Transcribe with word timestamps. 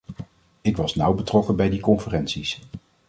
Ik 0.61 0.77
was 0.77 0.95
nauw 0.95 1.13
betrokken 1.13 1.55
bij 1.55 1.69
die 1.69 1.79
conferenties. 1.79 2.59